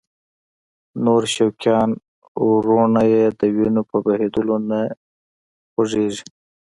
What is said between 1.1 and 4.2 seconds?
شرقیان وروڼه یې د وینو په